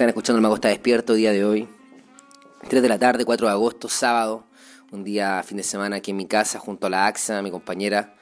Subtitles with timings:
[0.00, 1.68] Están escuchando el Mago está despierto día de hoy.
[2.70, 4.46] 3 de la tarde, 4 de agosto, sábado.
[4.92, 8.14] Un día, fin de semana aquí en mi casa junto a la AXA, mi compañera.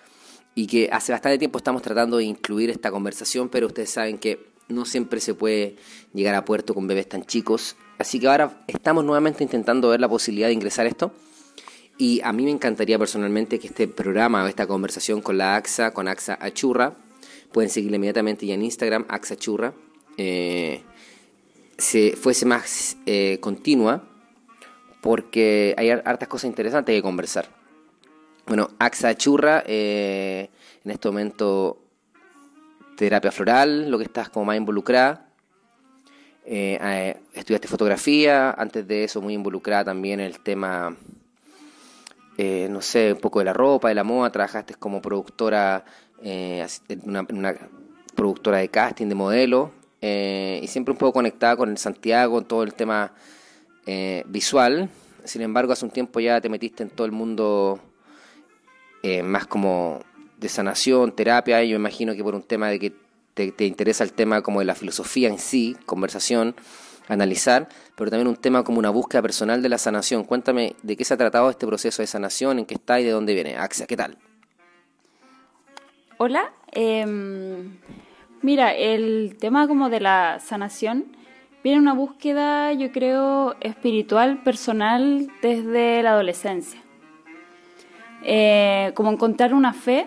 [0.57, 4.45] Y que hace bastante tiempo estamos tratando de incluir esta conversación, pero ustedes saben que
[4.67, 5.77] no siempre se puede
[6.13, 7.77] llegar a puerto con bebés tan chicos.
[7.97, 11.13] Así que ahora estamos nuevamente intentando ver la posibilidad de ingresar esto.
[11.97, 15.93] Y a mí me encantaría personalmente que este programa o esta conversación con la AXA,
[15.93, 16.97] con AXA Achurra,
[17.53, 19.75] pueden seguirle inmediatamente ya en Instagram, AXA Achurra.
[20.17, 20.83] Eh,
[21.79, 24.03] se fuese más eh, continua,
[25.01, 27.47] porque hay hartas cosas interesantes que conversar.
[28.47, 30.51] Bueno, AXA Churra, eh,
[30.85, 31.79] en este momento
[32.97, 35.29] terapia floral, lo que estás como más involucrada.
[36.45, 40.97] Eh, estudiaste fotografía, antes de eso muy involucrada también en el tema,
[42.39, 45.85] no sé, un poco de la ropa, de la moda, trabajaste como productora,
[47.05, 47.55] una, una
[48.17, 52.63] productora de casting, de modelo, eh, y siempre un poco conectada con el Santiago, todo
[52.63, 53.13] el tema
[53.87, 54.89] eh, visual.
[55.25, 57.81] Sin embargo, hace un tiempo ya te metiste en todo el mundo
[59.03, 60.01] eh, más como
[60.39, 62.93] de sanación, terapia, y yo imagino que por un tema de que
[63.35, 66.55] te, te, interesa el tema como de la filosofía en sí, conversación,
[67.09, 70.25] analizar, pero también un tema como una búsqueda personal de la sanación.
[70.25, 73.11] Cuéntame de qué se ha tratado este proceso de sanación, en qué está y de
[73.11, 73.57] dónde viene.
[73.57, 74.17] Axia, ¿qué tal?
[76.19, 77.07] Hola, eh,
[78.41, 81.07] Mira, el tema como de la sanación
[81.65, 86.81] viene una búsqueda, yo creo, espiritual, personal desde la adolescencia.
[88.23, 90.07] Eh, como encontrar una fe,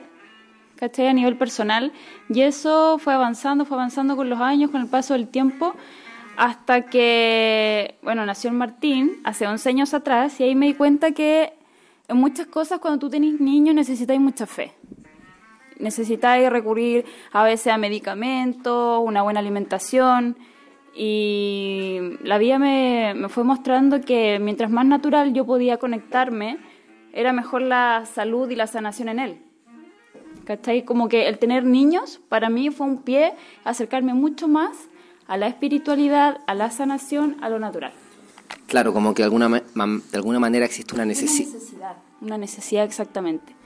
[0.77, 1.07] ¿cachai?
[1.07, 1.91] A nivel personal.
[2.29, 5.75] Y eso fue avanzando, fue avanzando con los años, con el paso del tiempo,
[6.37, 11.11] hasta que, bueno, nació el Martín hace 11 años atrás y ahí me di cuenta
[11.11, 11.51] que
[12.07, 14.71] en muchas cosas cuando tú tenés niños necesitáis mucha fe
[15.81, 20.37] necesitáis recurrir a veces a medicamentos, una buena alimentación.
[20.93, 26.57] Y la vida me, me, fue mostrando que mientras más natural yo podía conectarme,
[27.13, 29.41] era mejor la salud y la sanación en él.
[30.45, 30.83] ¿Cachai?
[30.83, 33.33] Como que el tener niños para mí fue un pie
[33.63, 34.89] a acercarme mucho más
[35.27, 37.93] a la espiritualidad, a la sanación, a lo natural.
[38.67, 41.97] Claro, como que de alguna, de alguna manera existe una, necesi una necesidad.
[42.21, 43.60] Una necesidad exactamente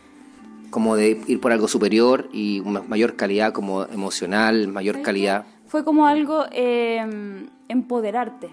[0.69, 5.45] como de ir por algo superior y mayor calidad como emocional, mayor calidad.
[5.67, 8.49] Fue como algo eh, empoderarte.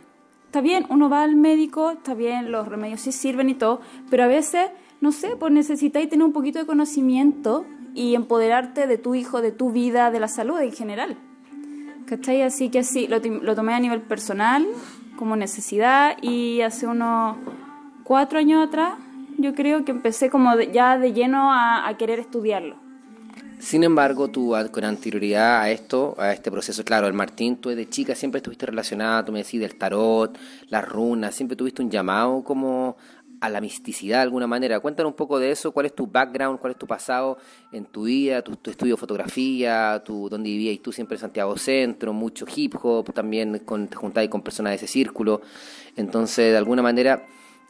[0.46, 3.80] Está bien, uno va al médico, está bien, los remedios sí sirven y todo,
[4.10, 4.70] pero a veces,
[5.00, 7.64] no sé, pues necesitáis tener un poquito de conocimiento
[7.94, 11.16] y empoderarte de tu hijo, de tu vida, de la salud en general.
[12.06, 12.42] ¿Cachai?
[12.42, 14.66] Así que sí, lo, lo tomé a nivel personal,
[15.16, 17.38] como necesidad, y hace unos
[18.04, 18.94] cuatro años atrás
[19.38, 22.76] yo creo que empecé como ya de lleno a, querer estudiarlo.
[23.58, 27.88] Sin embargo, tú con anterioridad a esto, a este proceso, claro, el Martín, tú de
[27.88, 30.36] chica siempre estuviste relacionada, tú me decís, del tarot,
[30.68, 32.96] las runas, siempre tuviste un llamado como
[33.42, 34.78] a la misticidad de alguna manera.
[34.78, 37.38] Cuéntanos un poco de eso, cuál es tu background, cuál es tu pasado
[37.72, 42.12] en tu vida, tu, estudio de fotografía, tu, dónde vivías tú siempre en Santiago Centro,
[42.12, 45.40] mucho hip hop, también con, te juntáis con personas de ese círculo.
[45.96, 47.26] Entonces, de alguna manera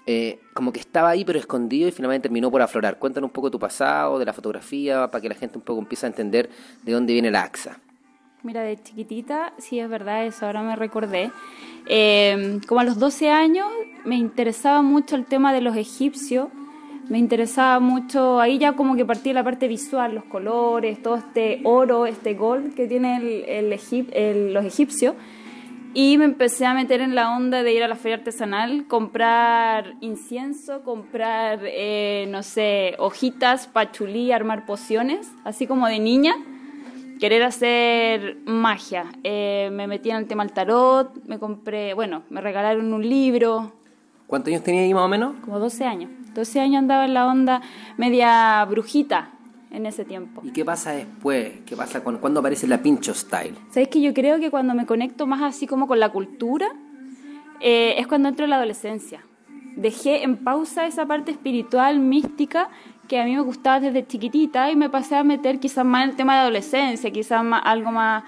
[0.06, 2.98] eh, como que estaba ahí pero escondido y finalmente terminó por aflorar.
[2.98, 6.06] Cuéntanos un poco tu pasado, de la fotografía, para que la gente un poco empiece
[6.06, 6.50] a entender
[6.82, 7.78] de dónde viene la AXA.
[8.42, 11.30] Mira, de chiquitita, sí es verdad, eso ahora me recordé.
[11.86, 13.68] Eh, como a los 12 años
[14.04, 16.48] me interesaba mucho el tema de los egipcios,
[17.08, 21.60] me interesaba mucho, ahí ya como que partía la parte visual, los colores, todo este
[21.64, 23.72] oro, este gold que tienen el,
[24.12, 25.14] el, los egipcios.
[25.94, 29.94] Y me empecé a meter en la onda de ir a la feria artesanal, comprar
[30.00, 36.34] incienso, comprar, eh, no sé, hojitas, pachulí, armar pociones, así como de niña,
[37.20, 39.04] querer hacer magia.
[39.22, 43.72] Eh, me metí en el tema del tarot, me compré, bueno, me regalaron un libro.
[44.26, 45.34] ¿Cuántos años tenía ahí más o menos?
[45.44, 46.10] Como 12 años.
[46.32, 47.60] 12 años andaba en la onda
[47.98, 49.32] media brujita,
[49.72, 50.42] en ese tiempo.
[50.44, 51.60] ¿Y qué pasa después?
[51.66, 53.54] ¿Qué pasa con, cuando aparece la pincho style?
[53.70, 56.68] Sabes que yo creo que cuando me conecto más así como con la cultura,
[57.60, 59.24] eh, es cuando entro en la adolescencia.
[59.76, 62.68] Dejé en pausa esa parte espiritual, mística,
[63.08, 66.10] que a mí me gustaba desde chiquitita y me pasé a meter quizás más en
[66.10, 68.24] el tema de adolescencia, quizás más, algo más,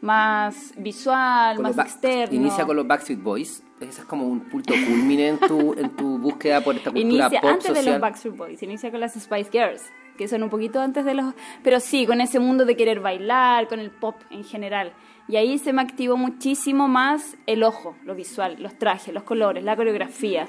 [0.00, 2.34] más visual, más externo.
[2.34, 3.62] Inicia con los Backstreet Boys.
[3.80, 7.40] Ese es como un punto culmine en tu, en tu búsqueda por esta cultura inicia
[7.44, 9.84] antes de los Backstreet Boys, inicia con las Spice Girls
[10.18, 11.32] que son un poquito antes de los...
[11.62, 14.92] Pero sí, con ese mundo de querer bailar, con el pop en general.
[15.28, 19.62] Y ahí se me activó muchísimo más el ojo, lo visual, los trajes, los colores,
[19.62, 20.48] la coreografía.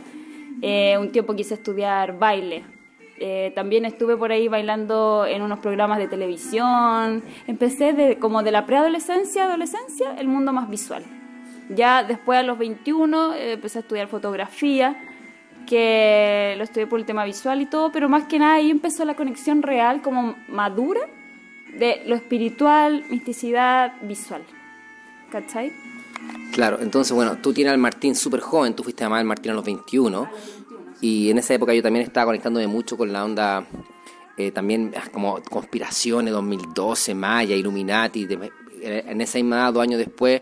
[0.61, 2.65] Eh, un tiempo quise estudiar baile.
[3.21, 7.23] Eh, también estuve por ahí bailando en unos programas de televisión.
[7.47, 11.03] Empecé de, como de la preadolescencia, adolescencia, el mundo más visual.
[11.69, 14.97] Ya después a los 21 eh, empecé a estudiar fotografía,
[15.69, 19.05] que lo estudié por el tema visual y todo, pero más que nada ahí empezó
[19.05, 21.01] la conexión real como madura
[21.77, 24.41] de lo espiritual, misticidad, visual.
[25.31, 25.71] ¿Cachai?
[26.53, 29.55] Claro, entonces, bueno, tú tienes al Martín súper joven, tú fuiste a al Martín a
[29.55, 30.27] los 21,
[31.01, 33.67] y en esa época yo también estaba conectándome mucho con la onda,
[34.37, 38.27] eh, también ah, como conspiraciones, 2012, Maya, Illuminati,
[38.81, 40.41] en esa misma dos años después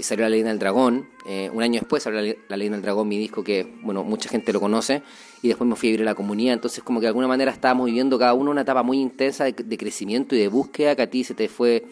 [0.00, 3.18] salió La Leyenda del Dragón, eh, un año después salió La, Leyenda del Dragón, mi
[3.18, 5.02] disco que, bueno, mucha gente lo conoce,
[5.42, 7.50] y después me fui a vivir a la comunidad, entonces como que de alguna manera
[7.50, 11.02] estábamos viviendo cada uno una etapa muy intensa de, de crecimiento y de búsqueda que
[11.02, 11.84] a ti se te fue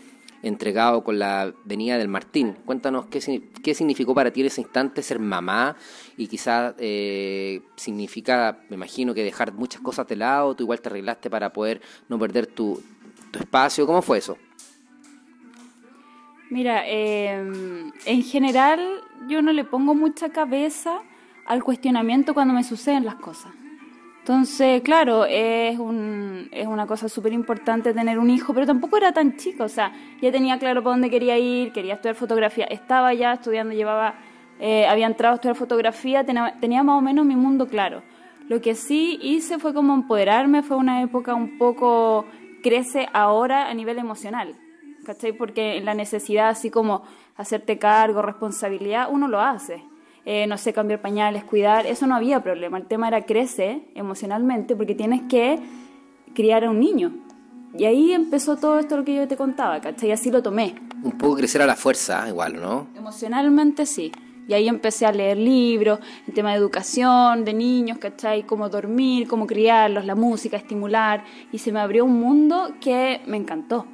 [0.43, 2.57] entregado con la venida del Martín.
[2.67, 5.77] Cuéntanos qué, qué significó para ti en ese instante ser mamá
[6.17, 10.89] y quizás eh, significa, me imagino, que dejar muchas cosas de lado, tú igual te
[10.89, 12.83] arreglaste para poder no perder tu,
[13.31, 13.87] tu espacio.
[13.87, 14.37] ¿Cómo fue eso?
[16.53, 18.79] Mira, em, en general
[19.27, 21.01] yo no le pongo mucha cabeza
[21.47, 23.53] al cuestionamiento cuando me suceden las cosas.
[24.19, 29.13] Entonces, claro, es, un, es una cosa súper importante tener un hijo, pero tampoco era
[29.13, 33.15] tan chico, o sea, ya tenía claro para dónde quería ir, quería estudiar fotografía, estaba
[33.15, 34.17] ya estudiando, llevaba,
[34.61, 38.03] eh, había entrado a estudiar fotografía, tenía, tenía más o menos mi mundo claro.
[38.49, 42.27] Lo que sí hice fue como empoderarme, fue una época un poco,
[42.63, 44.55] crece ahora a nivel emocional,
[45.05, 45.33] ¿cachai?
[45.33, 47.03] Porque la necesidad así como
[47.37, 49.85] hacerte cargo, responsabilidad, uno lo hace
[50.25, 52.79] eh, no sé, cambiar pañales, cuidar, eso no había problema.
[52.79, 55.59] El tema era crece emocionalmente porque tienes que
[56.33, 57.13] criar a un niño.
[57.77, 60.11] Y ahí empezó todo esto lo que yo te contaba, ¿cachai?
[60.11, 60.75] Y así lo tomé.
[61.03, 62.87] Un poco crecer a la fuerza, igual, ¿no?
[62.95, 64.13] Emocionalmente sí.
[64.47, 65.99] Y ahí empecé a leer libros,
[66.29, 68.45] el tema de educación, de niños, ¿cachai?
[68.45, 71.25] Cómo dormir, cómo criarlos, la música, estimular.
[71.51, 73.87] Y se me abrió un mundo que me encantó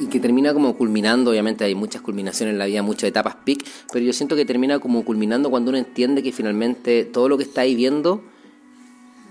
[0.00, 3.64] y que termina como culminando, obviamente hay muchas culminaciones en la vida, muchas etapas peak,
[3.92, 7.44] pero yo siento que termina como culminando cuando uno entiende que finalmente todo lo que
[7.44, 8.24] está ahí viendo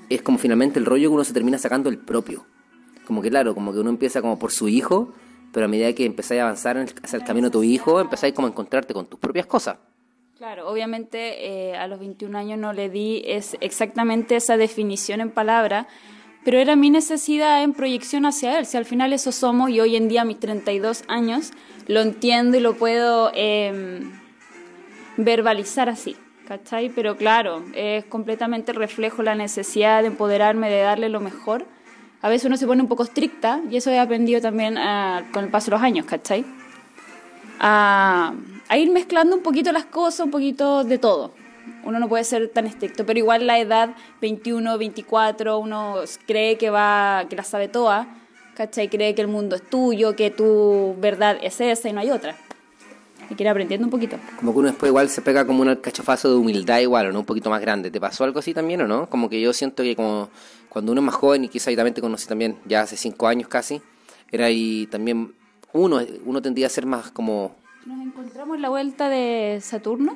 [0.10, 2.45] es como finalmente el rollo que uno se termina sacando el propio.
[3.06, 5.13] Como que claro, como que uno empieza como por su hijo,
[5.51, 8.48] pero a medida que empezáis a avanzar hacia el camino de tu hijo, empezáis como
[8.48, 9.77] a encontrarte con tus propias cosas.
[10.38, 15.31] Claro, obviamente eh, a los 21 años no le di es exactamente esa definición en
[15.31, 15.88] palabra,
[16.44, 18.65] pero era mi necesidad en proyección hacia él.
[18.65, 21.51] Si al final eso somos y hoy en día a mis 32 años
[21.88, 24.12] lo entiendo y lo puedo em,
[25.18, 26.15] verbalizar así,
[26.47, 26.89] ¿cachai?
[26.89, 31.65] Pero claro, es completamente reflejo la necesidad de empoderarme, de darle lo mejor.
[32.21, 35.45] A veces uno se pone un poco estricta y eso he aprendido también ah, con
[35.45, 36.45] el paso de los años, ¿cachai?
[37.62, 38.31] a
[38.77, 41.33] ir mezclando un poquito las cosas, un poquito de todo
[41.83, 45.95] uno no puede ser tan estricto, pero igual la edad 21, 24, uno
[46.25, 48.07] cree que va, que la sabe toda,
[48.56, 48.89] ¿cachai?
[48.89, 52.36] Cree que el mundo es tuyo, que tu verdad es esa y no hay otra.
[53.30, 54.18] Y quiere aprendiendo un poquito.
[54.38, 57.19] Como que uno después igual se pega como un cachofazo de humildad igual, ¿o no?
[57.19, 57.92] Un poquito más grande.
[57.92, 59.07] ¿Te pasó algo así también o no?
[59.07, 60.30] Como que yo siento que como
[60.69, 63.27] cuando uno es más joven, y quizá yo también te conocí también ya hace cinco
[63.27, 63.81] años casi,
[64.31, 65.33] era ahí también
[65.74, 67.56] uno, uno tendría a ser más como...
[67.86, 70.16] Nos encontramos en la vuelta de Saturno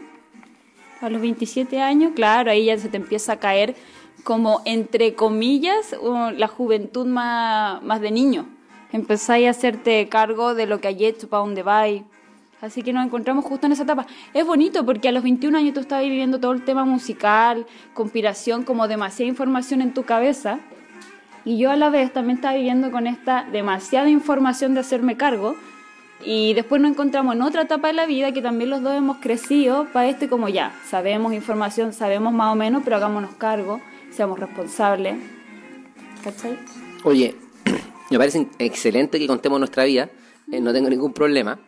[1.05, 3.75] a los 27 años, claro, ahí ya se te empieza a caer
[4.23, 5.95] como, entre comillas,
[6.35, 8.45] la juventud más, más de niño.
[8.91, 12.03] Empezáis a hacerte cargo de lo que hay hecho, para dónde vais.
[12.61, 14.07] Así que nos encontramos justo en esa etapa.
[14.33, 18.63] Es bonito porque a los 21 años tú estabas viviendo todo el tema musical, conspiración,
[18.63, 20.59] como demasiada información en tu cabeza.
[21.43, 25.57] Y yo a la vez también estaba viviendo con esta demasiada información de hacerme cargo
[26.25, 29.17] y después nos encontramos en otra etapa de la vida que también los dos hemos
[29.17, 34.39] crecido para este como ya, sabemos información, sabemos más o menos, pero hagámonos cargo, seamos
[34.39, 35.15] responsables.
[36.23, 36.57] ¿Cachai?
[37.03, 37.35] Oye,
[38.09, 40.09] me parece excelente que contemos nuestra vida,
[40.51, 41.59] eh, no tengo ningún problema,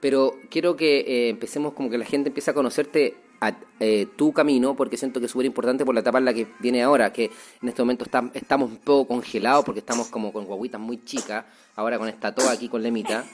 [0.00, 4.32] pero quiero que eh, empecemos como que la gente empiece a conocerte a eh, tu
[4.32, 7.12] camino, porque siento que es súper importante por la etapa en la que viene ahora,
[7.12, 8.04] que en este momento
[8.34, 12.52] estamos un poco congelados porque estamos como con guaguitas muy chicas, ahora con esta toa
[12.52, 13.24] aquí con lemita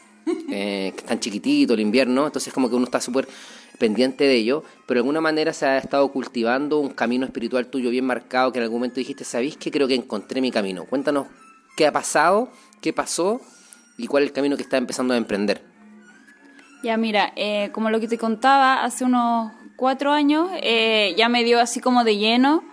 [0.50, 3.28] eh, que están chiquititos, el invierno, entonces como que uno está súper
[3.78, 7.90] pendiente de ello, pero de alguna manera se ha estado cultivando un camino espiritual tuyo
[7.90, 10.85] bien marcado que en algún momento dijiste, ¿sabéis que creo que encontré mi camino?
[10.85, 11.28] Cuéntanos
[11.76, 13.40] qué ha pasado, qué pasó
[13.97, 15.62] y cuál es el camino que está empezando a emprender.
[16.82, 21.44] Ya mira, eh, como lo que te contaba, hace unos cuatro años eh, ya me
[21.44, 22.64] dio así como de lleno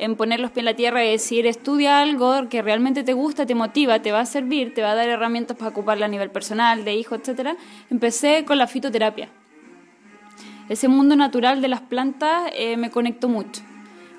[0.00, 3.44] en poner los pies en la tierra y decir, estudia algo que realmente te gusta,
[3.44, 6.30] te motiva, te va a servir, te va a dar herramientas para ocuparla a nivel
[6.30, 7.54] personal, de hijo, etcétera,
[7.90, 9.28] empecé con la fitoterapia.
[10.70, 13.60] Ese mundo natural de las plantas eh, me conectó mucho.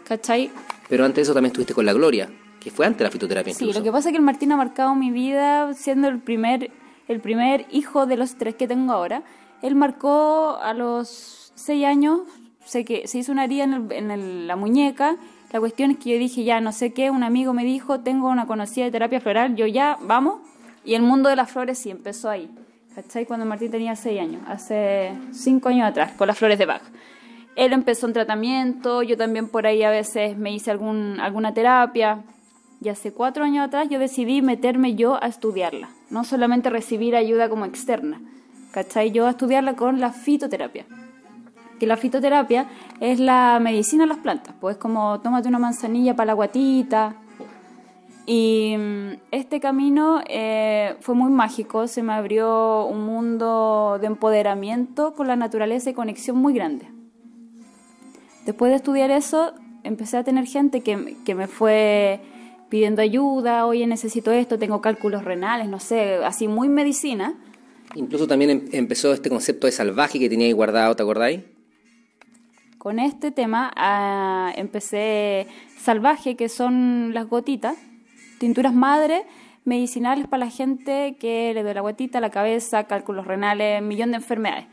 [0.07, 0.51] ¿Cachai?
[0.87, 3.53] Pero antes de eso también estuviste con la Gloria, que fue antes de la fitoterapia.
[3.55, 6.69] Sí, lo que pasa es que el Martín ha marcado mi vida siendo el primer,
[7.07, 9.23] el primer hijo de los tres que tengo ahora.
[9.63, 12.19] él marcó a los seis años,
[12.65, 15.17] sé que se hizo una herida en, en la muñeca.
[15.51, 18.29] La cuestión es que yo dije, ya no sé qué, un amigo me dijo, tengo
[18.29, 20.39] una conocida de terapia floral, yo ya, vamos.
[20.85, 22.49] Y el mundo de las flores sí empezó ahí.
[22.95, 23.25] ¿Cachai?
[23.25, 26.81] Cuando Martín tenía seis años, hace cinco años atrás, con las flores de Bach.
[27.55, 32.23] Él empezó un tratamiento, yo también por ahí a veces me hice algún, alguna terapia.
[32.81, 37.47] Y hace cuatro años atrás yo decidí meterme yo a estudiarla, no solamente recibir ayuda
[37.47, 38.19] como externa,
[38.71, 39.11] ¿cachai?
[39.11, 40.85] Yo a estudiarla con la fitoterapia.
[41.81, 42.67] Que la fitoterapia
[42.99, 47.15] es la medicina de las plantas, pues como tómate una manzanilla para la guatita.
[48.27, 55.15] Y mm, este camino eh, fue muy mágico, se me abrió un mundo de empoderamiento
[55.15, 56.85] con la naturaleza y conexión muy grande.
[58.45, 62.19] Después de estudiar eso, empecé a tener gente que, que me fue
[62.69, 67.39] pidiendo ayuda, oye, necesito esto, tengo cálculos renales, no sé, así muy medicina.
[67.95, 71.41] Incluso también em, empezó este concepto de salvaje que tenía ahí guardado, ¿te acordáis?
[72.81, 75.45] Con este tema ah, empecé
[75.77, 77.77] salvaje, que son las gotitas,
[78.39, 79.27] tinturas madre,
[79.65, 84.17] medicinales para la gente que le duele la gotita, la cabeza, cálculos renales, millón de
[84.17, 84.65] enfermedades.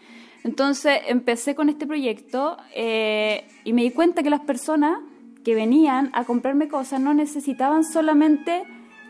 [0.42, 5.00] Entonces empecé con este proyecto eh, y me di cuenta que las personas
[5.44, 8.62] que venían a comprarme cosas no necesitaban solamente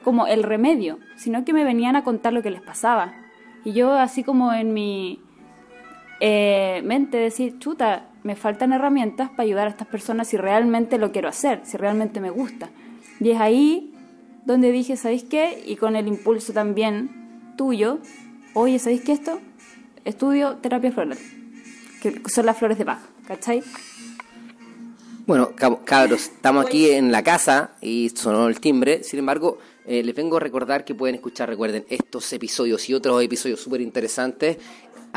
[0.03, 3.15] como el remedio, sino que me venían a contar lo que les pasaba.
[3.65, 5.21] Y yo así como en mi
[6.19, 11.13] eh, mente decir, chuta, me faltan herramientas para ayudar a estas personas si realmente lo
[11.13, 12.69] quiero hacer, si realmente me gusta.
[13.21, 13.95] Y es ahí
[14.45, 15.63] donde dije, ¿sabéis qué?
[15.67, 17.99] Y con el impulso también tuyo,
[18.55, 19.41] oye, ¿sabéis qué esto?
[20.09, 21.19] estudio terapia floral,
[22.01, 23.63] que son las flores de Bach, ¿cachai?
[25.27, 25.51] Bueno,
[25.85, 30.39] cabros, estamos aquí en la casa y sonó el timbre, sin embargo, eh, les vengo
[30.39, 34.57] a recordar que pueden escuchar, recuerden, estos episodios y otros episodios súper interesantes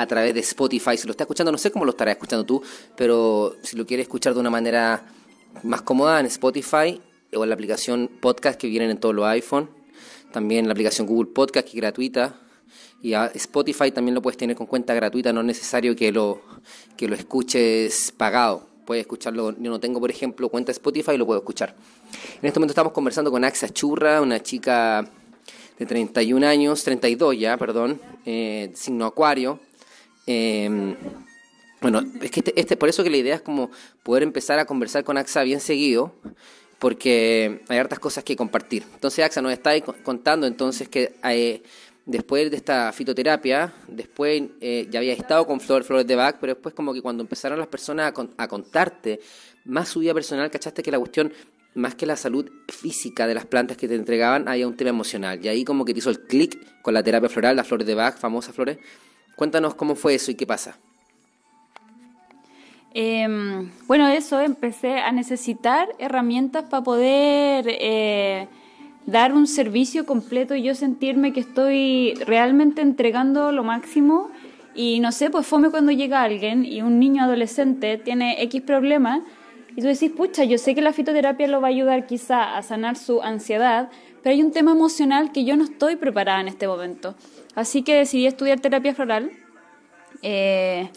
[0.01, 0.97] a través de Spotify.
[0.97, 2.61] Si lo está escuchando, no sé cómo lo estarás escuchando tú,
[2.95, 5.05] pero si lo quieres escuchar de una manera
[5.63, 6.99] más cómoda en Spotify
[7.33, 9.69] o en la aplicación podcast que vienen en todos los iPhone,
[10.31, 12.35] también la aplicación Google Podcast que es gratuita,
[13.03, 16.41] y Spotify también lo puedes tener con cuenta gratuita, no es necesario que lo,
[16.95, 18.67] que lo escuches pagado.
[18.85, 21.75] Puedes escucharlo, yo no tengo, por ejemplo, cuenta Spotify y lo puedo escuchar.
[22.41, 25.09] En este momento estamos conversando con Axa Churra, una chica
[25.79, 29.59] de 31 años, 32 ya, perdón, eh, signo acuario.
[30.31, 30.95] Em,
[31.81, 33.71] bueno, es que este, este, por eso que la idea es como
[34.03, 36.13] poder empezar a conversar con AXA bien seguido,
[36.79, 38.83] porque hay hartas cosas que compartir.
[38.93, 41.63] Entonces AXA nos está contando entonces que hay,
[42.05, 46.55] Después de esta fitoterapia, después eh, ya había estado con Flor, Flores de Bach, pero
[46.55, 49.19] después como que cuando empezaron las personas a, contarte
[49.65, 51.31] más su vida personal, cachaste que la cuestión,
[51.75, 55.45] más que la salud física de las plantas que te entregaban, había un tema emocional.
[55.45, 57.93] Y ahí como que te hizo el clic con la terapia floral, las flores de
[57.93, 58.79] Bach, famosas flores.
[59.35, 60.77] Cuéntanos cómo fue eso y qué pasa.
[62.93, 67.65] Em, bueno, eso, empecé a necesitar herramientas para poder...
[67.67, 68.47] Eh,
[69.05, 74.29] dar un servicio completo y yo sentirme que estoy realmente entregando lo máximo.
[74.73, 79.21] Y no sé, pues fome cuando llega alguien y un niño adolescente tiene X problema
[79.75, 82.61] y tú decís, pucha, yo sé que la fitoterapia lo va a ayudar quizá a
[82.63, 83.89] sanar su ansiedad,
[84.21, 87.15] pero hay un tema emocional que yo no estoy preparada en este momento.
[87.55, 89.31] Así que decidí estudiar terapia floral.
[90.21, 90.89] Eh,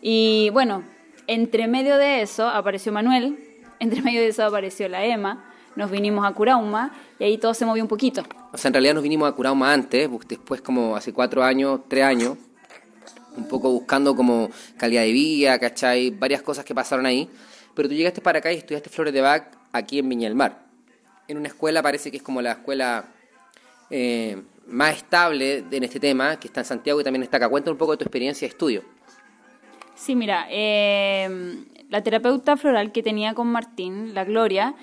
[0.00, 0.84] y bueno,
[1.26, 3.38] entre medio de eso apareció Manuel,
[3.80, 7.64] entre medio de eso apareció la Emma nos vinimos a Curauma y ahí todo se
[7.64, 8.22] movió un poquito.
[8.52, 12.04] O sea, en realidad nos vinimos a Curauma antes, después como hace cuatro años, tres
[12.04, 12.36] años,
[13.36, 16.10] un poco buscando como calidad de vida, ¿cachai?
[16.10, 17.28] Varias cosas que pasaron ahí.
[17.74, 20.66] Pero tú llegaste para acá y estudiaste Flores de Bach aquí en Viña del Mar.
[21.28, 23.06] En una escuela, parece que es como la escuela
[23.90, 27.48] eh, más estable en este tema, que está en Santiago y también está acá.
[27.48, 28.82] Cuéntame un poco de tu experiencia de estudio.
[29.94, 34.74] Sí, mira, eh, la terapeuta floral que tenía con Martín, la Gloria,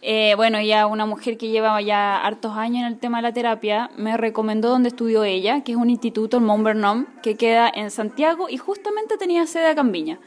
[0.00, 3.32] eh, bueno, ella, una mujer que lleva ya hartos años en el tema de la
[3.32, 7.70] terapia, me recomendó donde estudió ella, que es un instituto, el Mont Vernon, que queda
[7.74, 10.20] en Santiago y justamente tenía sede a Cambiña.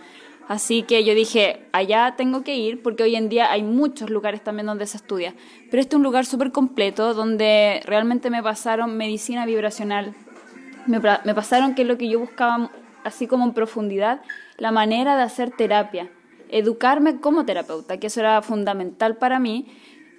[0.51, 4.43] Así que yo dije, allá tengo que ir porque hoy en día hay muchos lugares
[4.43, 5.33] también donde se estudia.
[5.69, 10.13] Pero este es un lugar súper completo donde realmente me pasaron medicina vibracional,
[10.87, 12.69] me, pasaron que es lo que yo buscaba
[13.05, 14.23] así como en profundidad,
[14.57, 16.11] la manera de hacer terapia
[16.49, 19.67] educarme como terapeuta, que eso era fundamental para mí,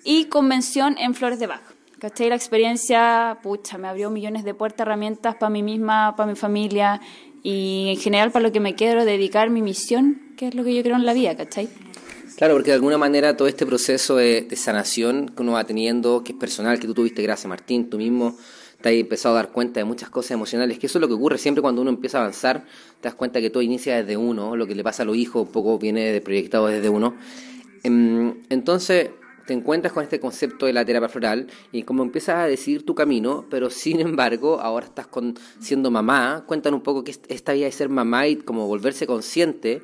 [0.03, 1.61] y convención en Flores de Bach.
[1.99, 2.31] ¿Cachai?
[2.31, 7.03] La experiencia, pucha, me abrió millones de puertas, herramientas para mí misma, para mi familia
[7.43, 10.75] y en general para lo que me quiero dedicar, mi misión, que es lo que
[10.75, 11.69] yo creo en la vida, ¿cachai?
[12.37, 16.33] Claro, porque de alguna manera todo este proceso de, sanación que uno va teniendo, que
[16.33, 18.37] es personal, que tú tuviste, gracias Martín, tú mismo
[18.81, 21.15] te has empezado a dar cuenta de muchas cosas emocionales, que eso es lo que
[21.15, 22.65] ocurre siempre cuando uno empieza a avanzar,
[23.01, 25.47] te das cuenta que todo inicia desde uno, lo que le pasa a los hijos
[25.47, 27.15] un poco viene proyectado desde uno.
[27.85, 29.11] Em, entonces
[29.47, 32.95] te encuentras con este concepto de la terapia floral y como empiezas a decidir tu
[32.95, 37.67] camino, pero sin embargo ahora estás con, siendo mamá, cuéntanos un poco que esta vida
[37.67, 39.83] de ser mamá y como volverse consciente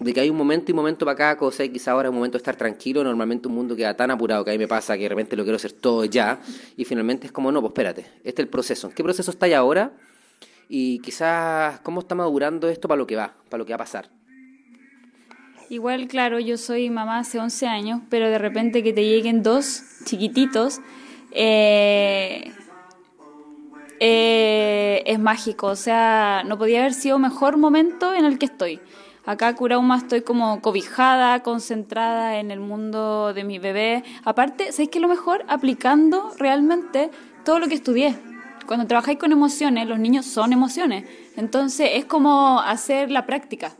[0.00, 2.16] de que hay un momento y momento para cada cosa y quizá ahora es un
[2.16, 4.96] momento de estar tranquilo, normalmente un mundo queda tan apurado que a mí me pasa
[4.96, 6.40] que de repente lo quiero hacer todo ya
[6.76, 8.88] y finalmente es como, no, pues espérate, este es el proceso.
[8.88, 9.92] ¿En qué proceso está ya ahora?
[10.68, 13.78] Y quizás cómo está madurando esto para lo que va, para lo que va a
[13.78, 14.10] pasar.
[15.74, 19.82] Igual, claro, yo soy mamá hace 11 años, pero de repente que te lleguen dos
[20.04, 20.80] chiquititos,
[21.32, 22.52] eh,
[23.98, 25.66] eh, es mágico.
[25.66, 28.78] O sea, no podía haber sido mejor momento en el que estoy.
[29.26, 34.04] Acá Curauma estoy como cobijada, concentrada en el mundo de mi bebé.
[34.24, 35.44] Aparte, ¿sabéis qué es lo mejor?
[35.48, 37.10] Aplicando realmente
[37.44, 38.16] todo lo que estudié.
[38.68, 41.04] Cuando trabajáis con emociones, los niños son emociones.
[41.34, 43.74] Entonces es como hacer la práctica.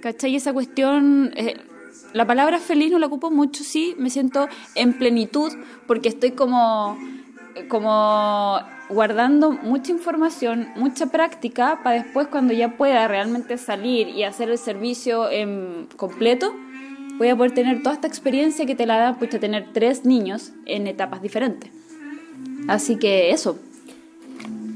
[0.00, 0.36] ¿Cachai?
[0.36, 1.56] Esa cuestión, eh,
[2.12, 5.52] la palabra feliz no la ocupo mucho, sí, me siento en plenitud
[5.86, 6.98] porque estoy como,
[7.68, 14.50] como guardando mucha información, mucha práctica para después cuando ya pueda realmente salir y hacer
[14.50, 16.54] el servicio en completo,
[17.18, 20.52] voy a poder tener toda esta experiencia que te la da pues tener tres niños
[20.64, 21.70] en etapas diferentes.
[22.68, 23.58] Así que eso.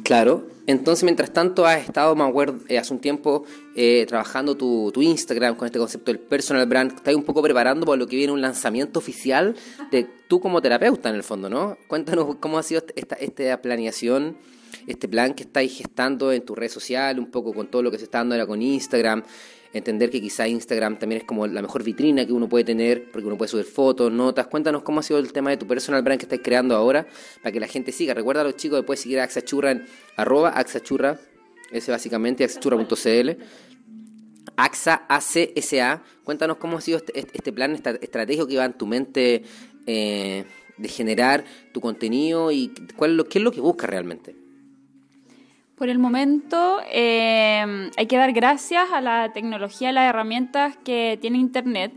[0.02, 2.24] Claro, entonces, mientras tanto, has estado, me
[2.68, 6.92] eh, hace un tiempo eh, trabajando tu, tu, Instagram con este concepto del personal brand.
[6.92, 9.56] Estás un poco preparando para lo que viene un lanzamiento oficial
[9.90, 11.76] de tú como terapeuta, en el fondo, ¿no?
[11.88, 14.36] Cuéntanos cómo ha sido esta, esta planeación,
[14.86, 17.98] este plan que estáis gestando en tu red social, un poco con todo lo que
[17.98, 19.24] se está dando ahora con Instagram
[19.72, 23.26] entender que quizá Instagram también es como la mejor vitrina que uno puede tener, porque
[23.26, 24.46] uno puede subir fotos, notas.
[24.46, 27.06] Cuéntanos cómo ha sido el tema de tu personal brand que estás creando ahora,
[27.42, 28.14] para que la gente siga.
[28.14, 29.86] Recuerda a los chicos puedes seguir a Axachurra en
[30.16, 31.18] arroba Axachurra,
[31.70, 33.30] ese básicamente, axachurra.cl.
[34.56, 38.74] AXA, ACSA, cuéntanos cómo ha sido este, este, este plan esta estratégico que va en
[38.74, 39.44] tu mente
[39.86, 40.44] eh,
[40.76, 44.41] de generar tu contenido y cuál, qué es lo que buscas realmente.
[45.82, 51.18] Por el momento eh, hay que dar gracias a la tecnología, a las herramientas que
[51.20, 51.92] tiene Internet,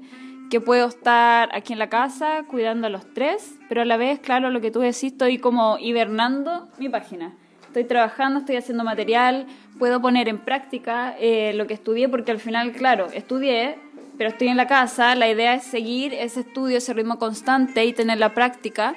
[0.50, 4.20] que puedo estar aquí en la casa cuidando a los tres, pero a la vez,
[4.20, 7.36] claro, lo que tú decís, estoy como hibernando mi página.
[7.68, 9.46] Estoy trabajando, estoy haciendo material,
[9.78, 13.78] puedo poner en práctica eh, lo que estudié, porque al final, claro, estudié,
[14.18, 17.94] pero estoy en la casa, la idea es seguir ese estudio, ese ritmo constante y
[17.94, 18.96] tener la práctica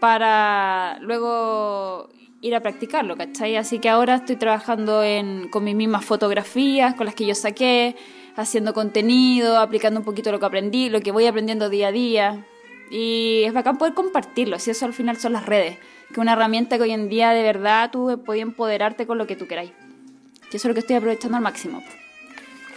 [0.00, 2.10] para luego
[2.40, 3.56] ir a practicarlo, ¿cachai?
[3.56, 7.96] Así que ahora estoy trabajando en, con mis mismas fotografías, con las que yo saqué,
[8.36, 12.46] haciendo contenido, aplicando un poquito lo que aprendí, lo que voy aprendiendo día a día.
[12.90, 16.32] Y es bacán poder compartirlo, así eso al final son las redes, que es una
[16.32, 19.72] herramienta que hoy en día de verdad tú puedes empoderarte con lo que tú queráis.
[20.50, 21.82] Y eso es lo que estoy aprovechando al máximo.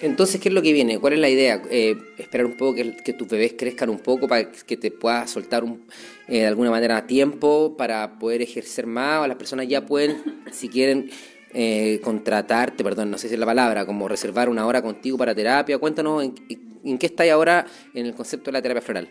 [0.01, 0.99] Entonces, ¿qué es lo que viene?
[0.99, 1.61] ¿Cuál es la idea?
[1.69, 5.63] Eh, esperar un poco que, tus bebés crezcan un poco para que te puedas soltar
[5.63, 5.85] un,
[6.27, 10.43] eh, de alguna manera a tiempo para poder ejercer más o las personas ya pueden,
[10.51, 11.09] si quieren,
[11.53, 15.35] eh, contratarte, perdón, no sé si es la palabra, como reservar una hora contigo para
[15.35, 15.77] terapia.
[15.77, 16.35] Cuéntanos en,
[16.83, 19.09] en qué estáis ahora en el concepto de la terapia floral.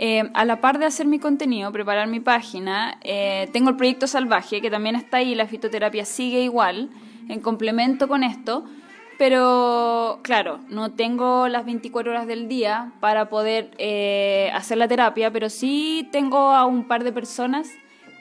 [0.00, 4.06] Eh, a la par de hacer mi contenido, preparar mi página, eh, tengo el proyecto
[4.06, 6.88] Salvaje, que también está ahí, la fitoterapia sigue igual,
[7.28, 8.64] en complemento con esto,
[9.18, 15.32] pero claro, no tengo las 24 horas del día para poder eh, hacer la terapia,
[15.32, 17.68] pero sí tengo a un par de personas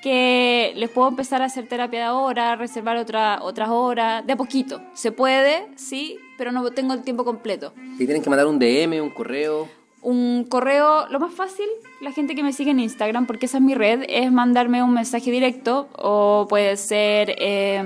[0.01, 4.35] que les puedo empezar a hacer terapia de ahora, reservar otra, otras horas, de a
[4.35, 4.81] poquito.
[4.93, 7.73] Se puede, sí, pero no tengo el tiempo completo.
[7.99, 9.67] ¿Y tienen que mandar un DM, un correo?
[10.01, 11.65] Un correo, lo más fácil,
[12.01, 14.93] la gente que me sigue en Instagram, porque esa es mi red, es mandarme un
[14.93, 17.83] mensaje directo o puede ser eh,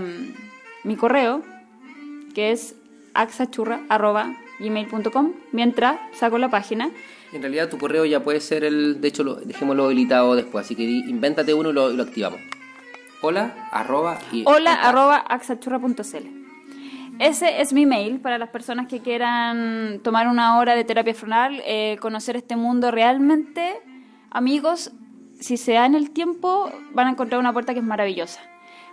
[0.84, 1.42] mi correo,
[2.36, 2.76] que es
[3.14, 6.92] axachurra.gmail.com mientras saco la página.
[7.34, 10.76] En realidad tu correo ya puede ser el, de hecho lo, dejémoslo habilitado después, así
[10.76, 12.40] que invéntate uno y lo, lo activamos.
[13.22, 16.42] Hola arroba y Hola arroba axachurra.cl
[17.22, 21.62] ese es mi mail para las personas que quieran tomar una hora de terapia frontal,
[21.68, 23.80] eh, conocer este mundo realmente.
[24.32, 24.92] Amigos,
[25.40, 28.42] si se dan el tiempo, van a encontrar una puerta que es maravillosa.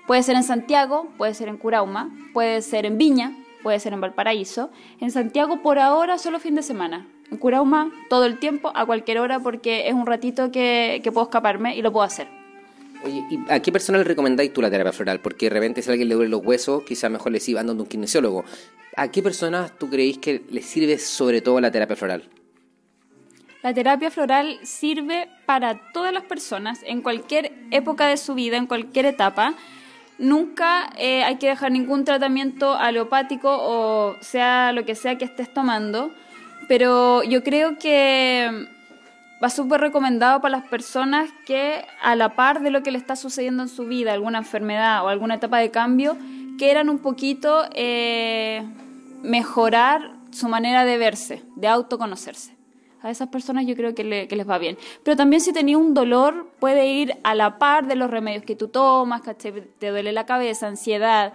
[0.06, 4.00] Puede ser en Santiago, puede ser en Curauma, puede ser en Viña, puede ser en
[4.00, 4.70] Valparaíso.
[5.00, 7.06] En Santiago por ahora solo fin de semana.
[7.30, 11.26] En Curauma todo el tiempo, a cualquier hora, porque es un ratito que, que puedo
[11.26, 12.28] escaparme y lo puedo hacer.
[13.04, 15.20] Oye, ¿y a qué persona le recomendáis tú la terapia floral?
[15.20, 17.84] Porque de repente si a alguien le duele los huesos, quizás mejor le siga andando
[17.84, 18.44] un kinesiólogo.
[18.96, 22.28] ¿A qué personas tú creéis que le sirve sobre todo la terapia floral?
[23.62, 28.66] La terapia floral sirve para todas las personas en cualquier época de su vida, en
[28.66, 29.54] cualquier etapa.
[30.18, 35.52] Nunca eh, hay que dejar ningún tratamiento aleopático o sea lo que sea que estés
[35.52, 36.10] tomando,
[36.66, 38.68] pero yo creo que
[39.42, 43.14] va súper recomendado para las personas que a la par de lo que le está
[43.14, 46.16] sucediendo en su vida, alguna enfermedad o alguna etapa de cambio,
[46.58, 48.64] quieran un poquito eh,
[49.22, 52.57] mejorar su manera de verse, de autoconocerse.
[53.02, 54.76] A esas personas yo creo que, les va bien.
[55.04, 58.56] Pero también si tenía un dolor, puede ir a la par de los remedios que
[58.56, 61.32] tú tomas, te duele la cabeza, ansiedad,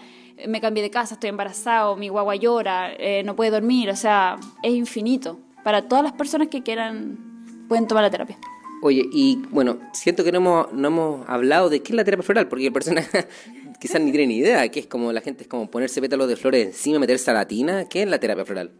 [0.47, 4.37] me cambié de casa, estoy embarazado, mi guagua llora, eh, no puede dormir, o sea,
[4.61, 5.39] es infinito.
[5.63, 8.37] Para todas las personas que quieran pueden tomar la terapia.
[8.81, 12.23] Oye, y bueno, siento que no hemos, no hemos hablado de qué es la terapia
[12.23, 13.01] floral, porque el persona
[13.79, 16.35] quizás ni tiene ni idea, que es como la gente es como ponerse pétalos de
[16.35, 17.47] flores encima, meterse a la.
[17.87, 18.71] ¿Qué es la terapia floral?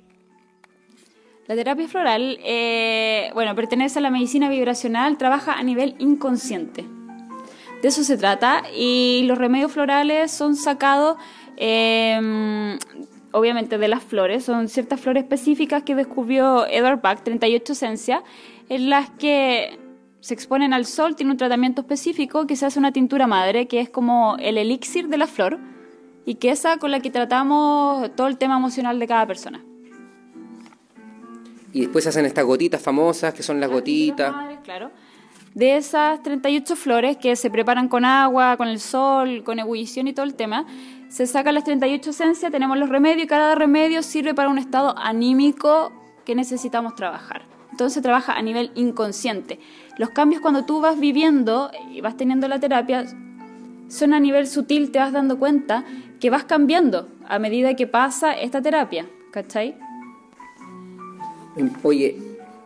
[1.46, 6.86] La terapia floral, eh, bueno, pertenece a la medicina vibracional, trabaja a nivel inconsciente.
[7.82, 8.64] De eso se trata.
[8.74, 11.18] Y los remedios florales son sacados,
[11.58, 12.80] em,
[13.34, 14.46] obviamente, de las flores.
[14.46, 18.22] Son ciertas flores específicas que descubrió Edward Bach, 38 esencias,
[18.70, 19.78] en las que
[20.22, 23.82] se exponen al sol, tiene un tratamiento específico que se hace una tintura madre, que
[23.82, 25.60] es como el elixir de la flor,
[26.26, 29.62] y que esa con la que tratamos todo el tema emocional de cada persona.
[31.74, 34.34] Y después hacen estas gotitas famosas, que son las, gotitas.
[34.64, 34.92] claro.
[35.56, 40.14] De esas 38 flores que se preparan con agua, con el sol, con ebullición y
[40.14, 40.66] todo el tema,
[41.10, 44.98] se sacan las 38 esencias, tenemos los remedios y cada remedio sirve para un estado
[44.98, 45.92] anímico
[46.26, 47.44] que necesitamos trabajar.
[47.70, 49.60] Entonces trabaja a nivel inconsciente.
[49.98, 53.06] Los cambios cuando tú vas viviendo y vas teniendo la terapia
[53.90, 55.84] son a nivel sutil, te vas dando cuenta
[56.20, 59.76] que vas cambiando a medida que pasa esta terapia, ¿cachai?
[61.84, 62.18] Oye,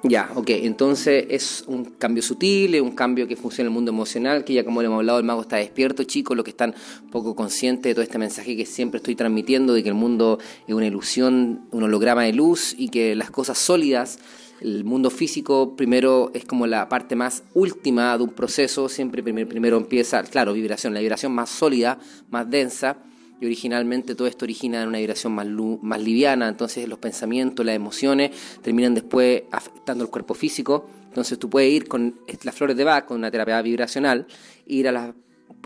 [0.03, 3.91] ya, ok, entonces es un cambio sutil, es un cambio que funciona en el mundo
[3.91, 6.73] emocional, que ya como le hemos hablado, el mago está despierto, chicos, los que están
[7.11, 10.73] poco conscientes de todo este mensaje que siempre estoy transmitiendo, de que el mundo es
[10.73, 14.19] una ilusión, un holograma de luz y que las cosas sólidas
[14.61, 19.47] el mundo físico primero es como la parte más última de un proceso, siempre primero,
[19.47, 21.99] primero empieza, claro, vibración, la vibración más sólida,
[22.31, 22.97] más densa,
[23.39, 25.47] y originalmente todo esto origina en una vibración más,
[25.81, 31.49] más liviana, entonces los pensamientos, las emociones terminan después afectando el cuerpo físico, entonces tú
[31.49, 34.27] puedes ir con las flores de Bach, con una terapia vibracional,
[34.65, 35.13] ir a la,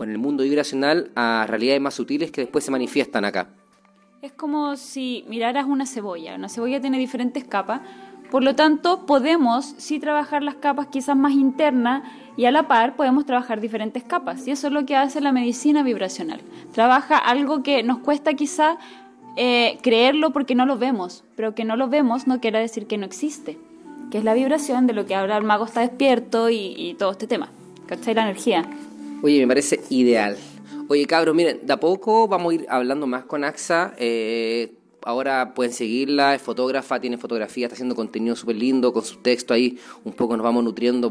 [0.00, 3.54] el mundo vibracional a realidades más sutiles que después se manifiestan acá.
[4.22, 7.80] Es como si miraras una cebolla, una cebolla tiene diferentes capas,
[8.32, 12.02] por lo tanto, podemos sí trabajar las capas quizás más internas
[12.34, 14.48] y a la par podemos trabajar diferentes capas.
[14.48, 16.40] Y eso es lo que hace la medicina vibracional.
[16.72, 18.78] Trabaja algo que nos cuesta quizá
[19.36, 22.96] eh, creerlo porque no lo vemos, pero que no lo vemos no quiere decir que
[22.96, 23.58] no existe,
[24.10, 27.26] que es la vibración de lo que habla el mago está despierto y, todo este
[27.26, 27.50] tema.
[27.84, 28.14] ¿Cachai?
[28.14, 28.64] La energía.
[29.22, 30.38] Oye, me parece ideal.
[30.88, 33.92] Oye, cabros, miren, de a poco vamos a ir hablando más con AXA.
[33.98, 34.72] Eh,
[35.04, 39.54] ahora pueden seguirla, es fotógrafa, tiene fotografía, está haciendo contenido súper lindo, con su texto
[39.54, 41.10] ahí un poco nos vamos nutriendo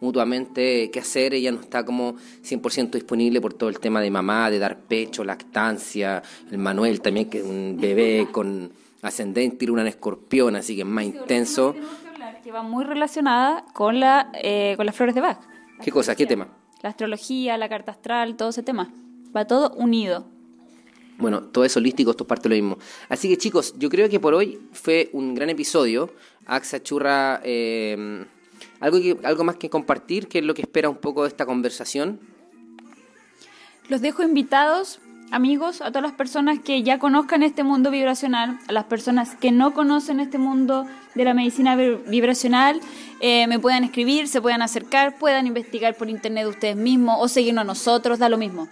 [0.00, 4.50] mutuamente qué hacer, ella no está como 100% disponible por todo el tema de mamá,
[4.50, 8.70] de dar pecho, lactancia, el Manuel también que es un bebé con
[9.02, 11.74] ascendente y una en escorpión, así que es más intenso.
[12.42, 15.38] Que va muy relacionada con, la, eh, con las flores de Bach.
[15.82, 16.14] ¿Qué cosa?
[16.14, 16.48] ¿Qué tema?
[16.82, 18.90] La astrología, la carta astral, todo ese tema.
[19.34, 20.26] Va todo unido.
[21.18, 22.78] Bueno, todo es holístico, esto es parte de lo mismo.
[23.08, 26.12] Así que chicos, yo creo que por hoy fue un gran episodio.
[26.46, 28.26] Axa Churra, eh,
[28.80, 32.20] algo, algo más que compartir, ¿qué es lo que espera un poco de esta conversación?
[33.88, 35.00] Los dejo invitados,
[35.30, 39.52] amigos, a todas las personas que ya conozcan este mundo vibracional, a las personas que
[39.52, 42.80] no conocen este mundo de la medicina vibracional,
[43.20, 47.62] eh, me puedan escribir, se puedan acercar, puedan investigar por internet ustedes mismos o seguirnos
[47.62, 48.68] a nosotros, da lo mismo.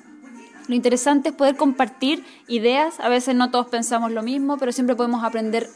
[0.73, 2.99] Lo interesante es poder compartir ideas.
[2.99, 5.69] A veces no todos pensamos lo mismo, pero siempre podemos aprender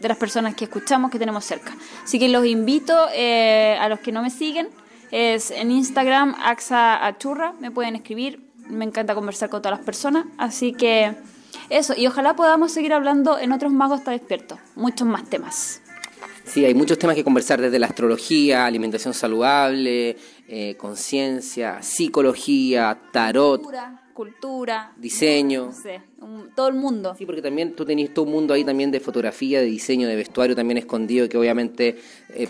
[0.00, 1.76] de las personas que escuchamos, que tenemos cerca.
[2.02, 4.68] Así que los invito eh, a los que no me siguen.
[5.10, 8.40] Es en Instagram, Axa Achurra, me pueden escribir.
[8.70, 10.24] Me encanta conversar con todas las personas.
[10.38, 11.14] Así que
[11.68, 14.58] eso, y ojalá podamos seguir hablando en otros magos está despierto.
[14.76, 15.82] Muchos más temas.
[16.46, 20.16] Sí, hay muchos temas que conversar desde la astrología, alimentación saludable,
[20.48, 24.07] eh, conciencia, psicología, tarot cultura,
[24.96, 25.70] diseño.
[26.54, 27.14] todo el mundo.
[27.16, 30.16] Sí, porque también tú tenés todo un mundo ahí también de fotografía, de diseño, de
[30.16, 31.98] vestuario también escondido, que obviamente,
[32.30, 32.48] eh,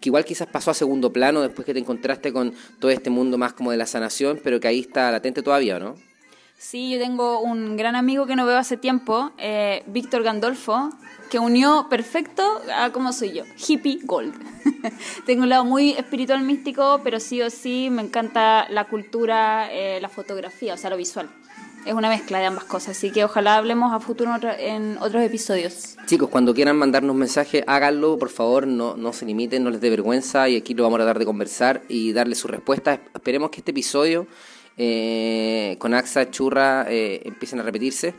[0.00, 3.38] que igual quizás pasó a segundo plano después que te encontraste con todo este mundo
[3.38, 5.94] más como de la sanación, pero que ahí está latente todavía, ¿no?
[6.58, 10.90] Sí, yo tengo un gran amigo que no veo hace tiempo, eh, Víctor Gandolfo,
[11.30, 12.42] que unió perfecto
[12.74, 14.34] a cómo soy yo, hippie gold.
[15.26, 20.00] tengo un lado muy espiritual místico, pero sí o sí me encanta la cultura, eh,
[20.00, 21.28] la fotografía, o sea, lo visual.
[21.84, 25.96] Es una mezcla de ambas cosas, así que ojalá hablemos a futuro en otros episodios.
[26.06, 29.90] Chicos, cuando quieran mandarnos mensajes, háganlo, por favor, no, no se limiten, no les dé
[29.90, 33.00] vergüenza y aquí lo vamos a tratar de conversar y darle su respuesta.
[33.14, 34.26] Esperemos que este episodio
[34.76, 38.14] eh, con AXA, Churra, eh, empiecen a repetirse.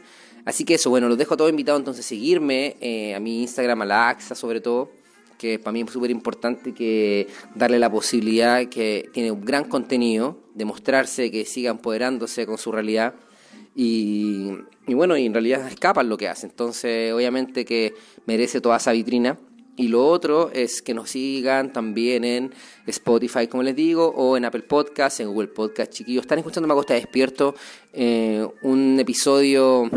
[0.45, 3.41] Así que eso, bueno, los dejo a todos invitados entonces a seguirme, eh, a mi
[3.41, 4.91] Instagram, a la AXA sobre todo,
[5.37, 10.37] que para mí es súper importante que darle la posibilidad que tiene un gran contenido,
[10.55, 13.13] demostrarse que siga empoderándose con su realidad
[13.75, 14.53] y,
[14.87, 16.47] y bueno, y en realidad escapan lo que hace.
[16.47, 17.93] Entonces, obviamente que
[18.25, 19.37] merece toda esa vitrina.
[19.79, 22.51] Y lo otro es que nos sigan también en
[22.87, 26.23] Spotify, como les digo, o en Apple Podcast, en Google Podcast, chiquillos.
[26.23, 27.53] Están escuchando Macosta Despierto,
[27.93, 29.87] eh, un episodio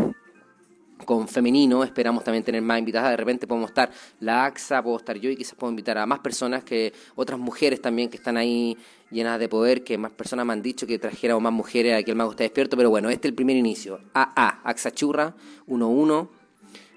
[1.03, 3.89] con femenino, esperamos también tener más invitadas, de repente podemos estar
[4.19, 7.81] la AXA, puedo estar yo y quizás puedo invitar a más personas, que otras mujeres
[7.81, 8.77] también que están ahí
[9.09, 12.17] llenas de poder, que más personas me han dicho que trajéramos más mujeres aquí el
[12.17, 15.33] Mago está despierto, pero bueno, este es el primer inicio, AA, AXA Churra,
[15.67, 16.27] 1-1,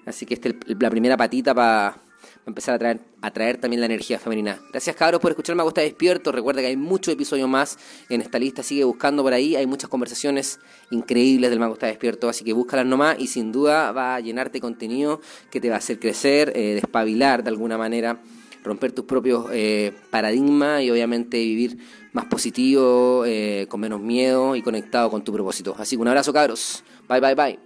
[0.05, 2.04] así que esta es la primera patita para
[2.45, 4.59] empezar a traer, a traer también la energía femenina.
[4.71, 6.31] Gracias cabros por escucharme, Me Gusta Despierto.
[6.31, 7.77] Recuerda que hay muchos episodios más
[8.09, 9.55] en esta lista, sigue buscando por ahí.
[9.55, 10.59] Hay muchas conversaciones
[10.91, 14.59] increíbles del Me Gusta Despierto, así que búscalas nomás y sin duda va a llenarte
[14.59, 18.21] contenido que te va a hacer crecer, eh, despabilar de alguna manera,
[18.63, 21.77] romper tus propios eh, paradigmas y obviamente vivir
[22.13, 25.75] más positivo, eh, con menos miedo y conectado con tu propósito.
[25.77, 26.83] Así que un abrazo cabros.
[27.07, 27.64] Bye, bye, bye.